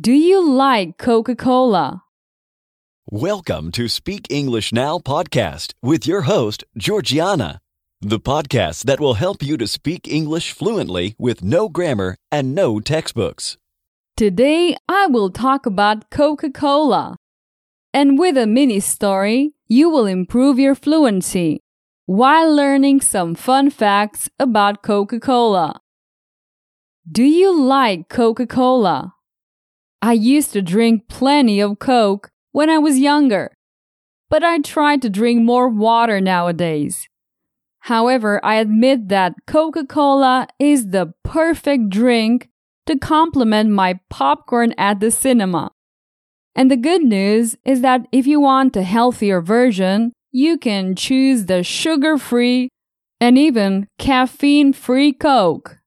[0.00, 2.04] Do you like Coca Cola?
[3.10, 7.60] Welcome to Speak English Now podcast with your host, Georgiana,
[8.00, 12.80] the podcast that will help you to speak English fluently with no grammar and no
[12.80, 13.58] textbooks.
[14.16, 17.18] Today I will talk about Coca Cola.
[17.92, 21.60] And with a mini story, you will improve your fluency
[22.06, 25.82] while learning some fun facts about Coca Cola.
[27.06, 29.12] Do you like Coca Cola?
[30.04, 33.54] I used to drink plenty of Coke when I was younger,
[34.28, 37.06] but I try to drink more water nowadays.
[37.86, 42.48] However, I admit that Coca Cola is the perfect drink
[42.86, 45.70] to complement my popcorn at the cinema.
[46.56, 51.46] And the good news is that if you want a healthier version, you can choose
[51.46, 52.70] the sugar free
[53.20, 55.78] and even caffeine free Coke.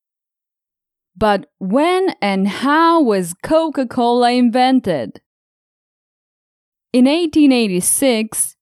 [1.17, 5.21] But when and how was Coca Cola invented?
[6.91, 8.55] In 1886,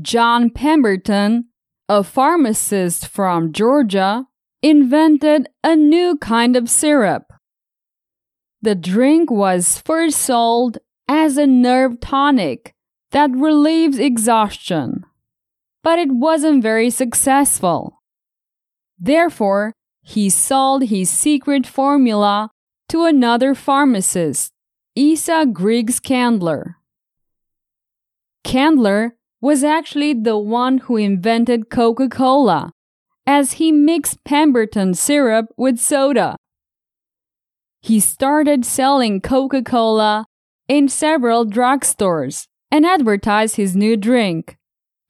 [0.00, 1.46] John Pemberton,
[1.88, 4.26] a pharmacist from Georgia,
[4.62, 7.32] invented a new kind of syrup.
[8.62, 12.74] The drink was first sold as a nerve tonic
[13.10, 15.04] that relieves exhaustion,
[15.82, 18.02] but it wasn't very successful.
[18.98, 22.50] Therefore, he sold his secret formula
[22.88, 24.52] to another pharmacist,
[24.98, 26.76] Asa Griggs Candler.
[28.42, 32.72] Candler was actually the one who invented Coca Cola,
[33.26, 36.36] as he mixed Pemberton syrup with soda.
[37.80, 40.26] He started selling Coca Cola
[40.68, 44.56] in several drugstores and advertised his new drink.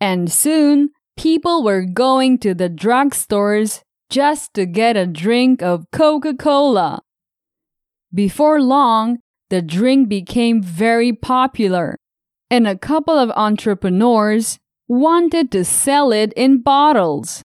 [0.01, 6.35] And soon, people were going to the drugstores just to get a drink of Coca
[6.35, 7.01] Cola.
[8.13, 11.97] Before long, the drink became very popular,
[12.51, 14.59] and a couple of entrepreneurs
[14.89, 17.43] wanted to sell it in bottles.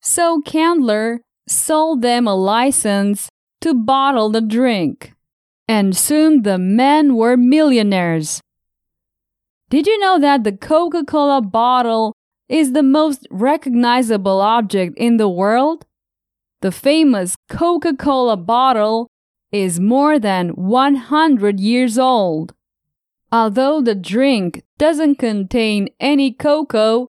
[0.00, 3.28] So Candler sold them a license
[3.60, 5.12] to bottle the drink,
[5.66, 8.40] and soon the men were millionaires.
[9.68, 12.14] Did you know that the Coca Cola bottle
[12.48, 15.84] is the most recognizable object in the world?
[16.60, 19.08] The famous Coca Cola bottle
[19.50, 22.54] is more than 100 years old.
[23.30, 27.08] Although the drink doesn't contain any cocoa,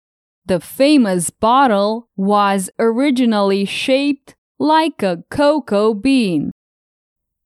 [0.46, 6.50] the famous bottle was originally shaped like a cocoa bean.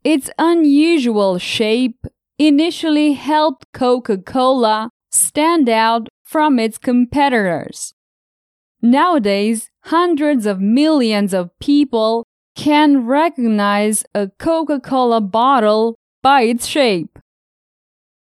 [0.02, 2.06] Its unusual shape
[2.38, 7.94] initially helped Coca Cola stand out from its competitors.
[8.82, 12.26] Nowadays, hundreds of millions of people
[12.56, 17.18] can recognize a Coca Cola bottle by its shape.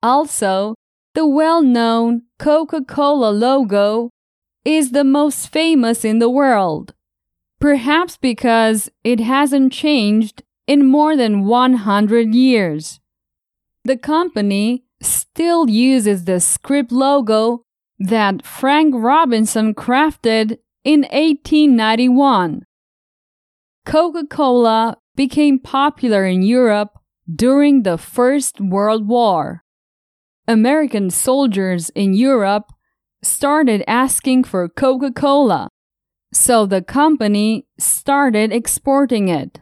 [0.02, 0.74] Also,
[1.14, 4.10] the well known Coca Cola logo
[4.64, 6.94] is the most famous in the world,
[7.60, 13.00] perhaps because it hasn't changed in more than 100 years.
[13.84, 17.62] The company still uses the script logo
[17.98, 22.64] that Frank Robinson crafted in 1891.
[23.84, 26.98] Coca Cola became popular in Europe
[27.32, 29.62] during the First World War.
[30.46, 32.72] American soldiers in Europe
[33.22, 35.68] started asking for Coca Cola,
[36.32, 39.60] so the company started exporting it.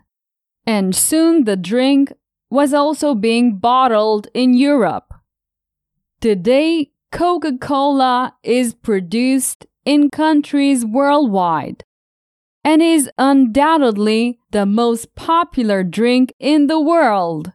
[0.67, 2.13] And soon the drink
[2.51, 5.13] was also being bottled in Europe.
[6.21, 11.85] Today, Coca Cola is produced in countries worldwide
[12.65, 17.53] and is undoubtedly the most popular drink in the world.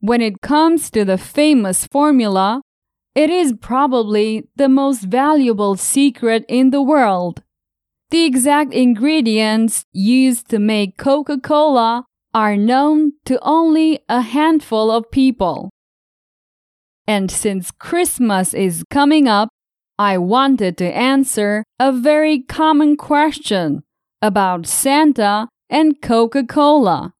[0.00, 2.62] When it comes to the famous formula,
[3.14, 7.44] it is probably the most valuable secret in the world.
[8.10, 15.08] The exact ingredients used to make Coca Cola are known to only a handful of
[15.12, 15.70] people.
[17.10, 19.48] And since Christmas is coming up,
[19.98, 23.82] I wanted to answer a very common question
[24.22, 27.12] about Santa and Coca Cola.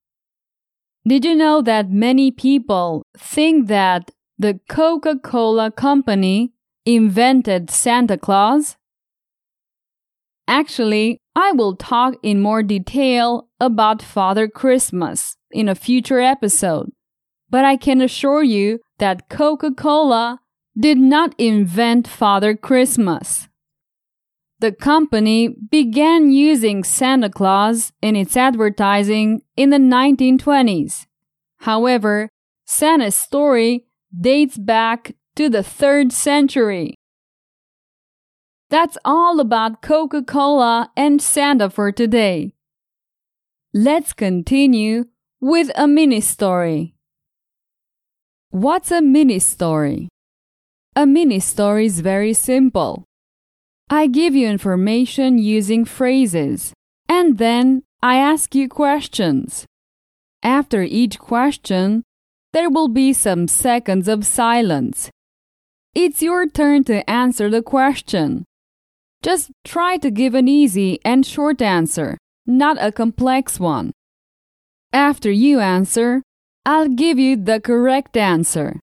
[1.05, 6.53] Did you know that many people think that the Coca Cola Company
[6.87, 8.77] invented Santa Claus?
[10.47, 16.91] Actually, I will talk in more detail about Father Christmas in a future episode,
[17.49, 20.41] but I can assure you that Coca Cola
[20.79, 23.49] did not invent Father Christmas.
[24.61, 31.07] The company began using Santa Claus in its advertising in the 1920s.
[31.61, 32.29] However,
[32.67, 33.87] Santa's story
[34.19, 36.95] dates back to the 3rd century.
[38.69, 42.53] That's all about Coca Cola and Santa for today.
[43.73, 45.07] Let's continue
[45.41, 46.95] with a mini story.
[48.53, 50.09] What's a mini story?
[50.97, 53.05] A mini story is very simple.
[53.89, 56.73] I give you information using phrases,
[57.09, 59.67] and then I ask you questions.
[60.43, 62.03] After each question,
[62.53, 65.11] there will be some seconds of silence.
[65.95, 68.45] It's your turn to answer the question.
[69.23, 73.93] Just try to give an easy and short answer, not a complex one.
[74.93, 76.23] After you answer,
[76.67, 78.81] I'll give you the correct answer.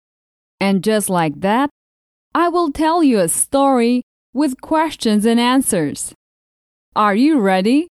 [0.61, 1.71] And just like that,
[2.35, 4.03] I will tell you a story
[4.33, 6.15] with questions and answers.
[6.95, 7.89] Are you ready?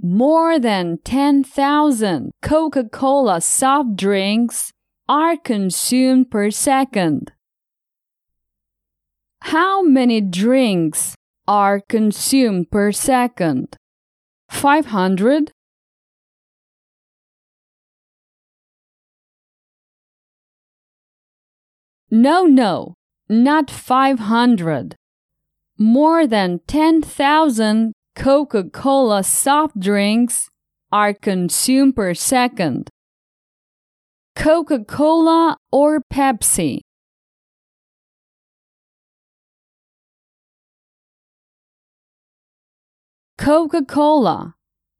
[0.00, 4.70] More than 10,000 Coca Cola soft drinks
[5.08, 7.32] are consumed per second.
[9.42, 11.14] How many drinks
[11.46, 13.76] are consumed per second?
[14.50, 15.52] 500?
[22.10, 22.94] No, no,
[23.28, 24.96] not 500.
[25.78, 30.48] More than 10,000 Coca Cola soft drinks
[30.90, 32.88] are consumed per second.
[34.34, 36.80] Coca Cola or Pepsi?
[43.36, 44.54] Coca Cola.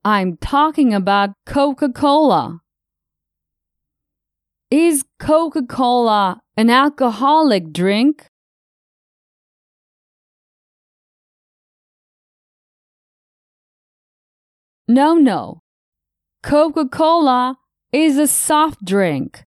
[0.04, 2.60] I'm talking about Coca Cola.
[4.70, 8.28] Is Coca Cola an alcoholic drink?
[14.86, 15.62] No, no.
[16.42, 17.56] Coca Cola
[17.92, 19.44] is a soft drink.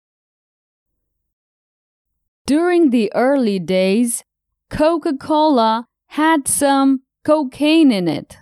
[2.47, 4.23] During the early days,
[4.71, 8.37] Coca Cola had some cocaine in it.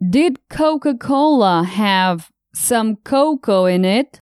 [0.00, 4.20] Did Coca Cola have some cocoa in it?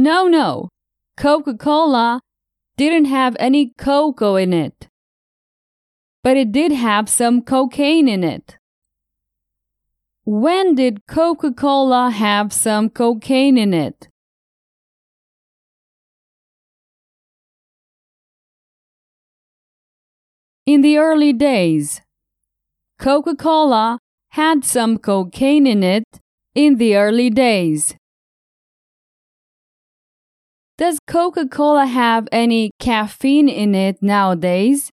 [0.00, 0.68] No, no.
[1.16, 2.20] Coca Cola
[2.76, 4.86] didn't have any cocoa in it.
[6.22, 8.58] But it did have some cocaine in it.
[10.24, 14.08] When did Coca Cola have some cocaine in it?
[20.64, 22.02] In the early days,
[23.00, 23.98] Coca Cola
[24.28, 26.04] had some cocaine in it
[26.54, 27.96] in the early days.
[30.78, 34.92] Does Coca Cola have any caffeine in it nowadays?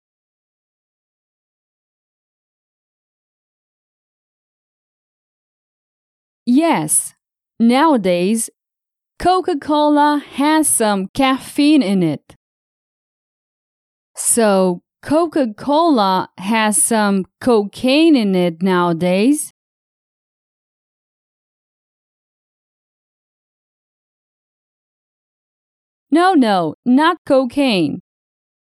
[6.44, 7.14] Yes,
[7.60, 8.50] nowadays,
[9.20, 12.34] Coca Cola has some caffeine in it.
[14.16, 19.52] So, Coca Cola has some cocaine in it nowadays.
[26.10, 28.00] No, no, not cocaine.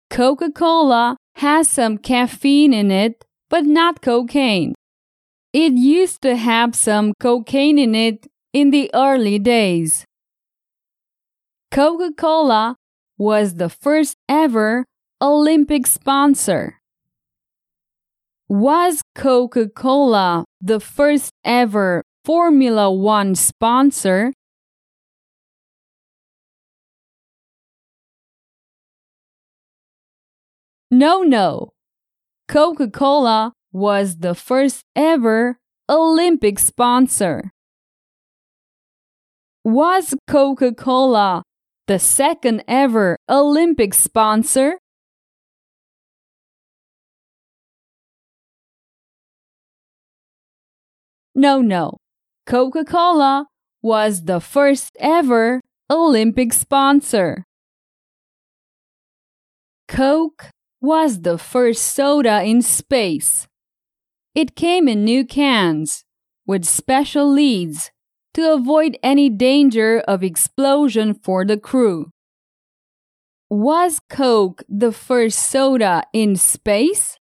[0.09, 4.73] Coca Cola has some caffeine in it, but not cocaine.
[5.53, 10.05] It used to have some cocaine in it in the early days.
[11.71, 12.75] Coca Cola
[13.17, 14.85] was the first ever
[15.21, 16.79] Olympic sponsor.
[18.49, 24.31] Was Coca Cola the first ever Formula One sponsor?
[30.89, 31.73] No, no.
[32.47, 35.57] Coca Cola was the first ever
[35.89, 37.51] Olympic sponsor.
[39.65, 41.43] Was Coca Cola
[41.87, 44.79] the second ever Olympic sponsor?
[51.35, 51.97] No, no.
[52.45, 53.47] Coca Cola
[53.81, 57.43] was the first ever Olympic sponsor.
[59.89, 60.49] Coke
[60.87, 63.45] was the first soda in space.
[64.33, 66.05] It came in new cans
[66.45, 67.91] with special leads
[68.33, 72.11] to avoid any danger of explosion for the crew.
[73.49, 77.17] Was Coke the first soda in space?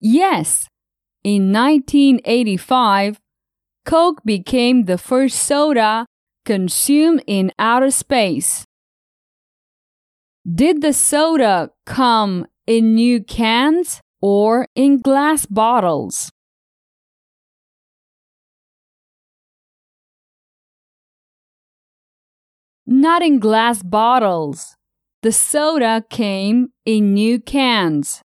[0.00, 0.66] Yes,
[1.22, 3.20] in 1985,
[3.84, 6.06] Coke became the first soda
[6.44, 8.64] consumed in outer space.
[10.46, 16.30] Did the soda come in new cans or in glass bottles?
[22.86, 24.76] Not in glass bottles.
[25.22, 28.20] The soda came in new cans.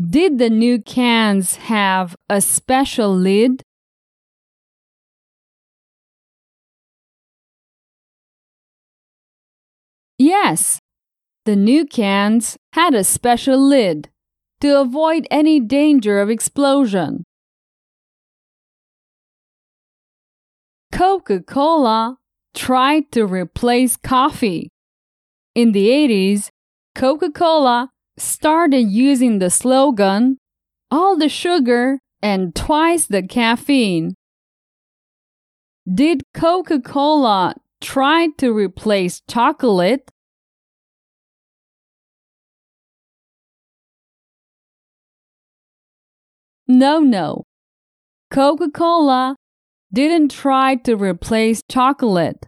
[0.00, 3.62] Did the new cans have a special lid?
[10.18, 10.80] Yes,
[11.44, 14.10] the new cans had a special lid
[14.60, 17.22] to avoid any danger of explosion.
[20.90, 22.16] Coca Cola
[22.52, 24.70] tried to replace coffee.
[25.54, 26.48] In the 80s,
[26.96, 30.38] Coca Cola started using the slogan,
[30.90, 34.14] all the sugar and twice the caffeine.
[35.86, 40.10] Did Coca Cola try to replace chocolate?
[46.66, 47.44] No, no.
[48.30, 49.36] Coca Cola
[49.92, 52.46] didn't try to replace chocolate.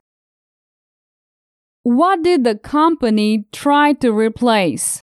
[1.83, 5.01] What did the company try to replace?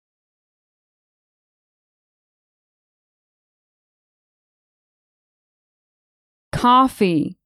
[6.52, 7.38] Coffee.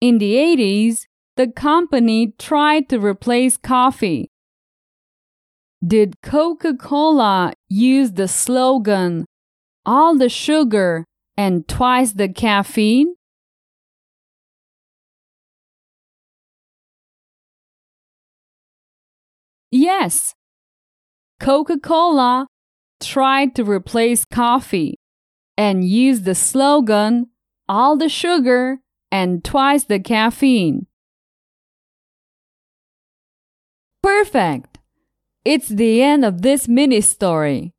[0.00, 4.30] In the 80s, the company tried to replace coffee.
[5.84, 9.26] Did Coca Cola use the slogan,
[9.84, 11.04] all the sugar
[11.36, 13.16] and twice the caffeine?
[19.70, 20.34] Yes.
[21.40, 22.46] Coca Cola
[23.02, 24.94] tried to replace coffee
[25.58, 27.26] and used the slogan,
[27.68, 28.78] all the sugar
[29.10, 30.86] and twice the caffeine.
[34.04, 34.78] Perfect!
[35.46, 37.72] It's the end of this mini story.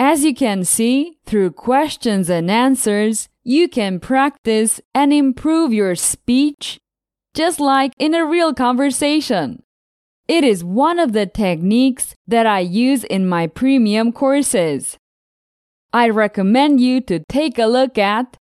[0.00, 6.80] As you can see, through questions and answers, you can practice and improve your speech
[7.34, 9.62] just like in a real conversation.
[10.26, 14.98] It is one of the techniques that I use in my premium courses.
[15.92, 18.36] I recommend you to take a look at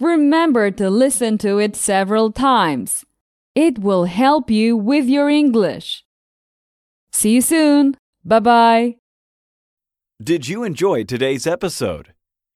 [0.00, 3.04] Remember to listen to it several times.
[3.54, 6.04] It will help you with your English.
[7.12, 7.96] See you soon.
[8.24, 8.96] Bye bye.
[10.22, 12.12] Did you enjoy today's episode?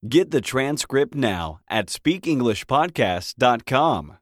[0.07, 4.17] Get the transcript now at speakenglishpodcast.com.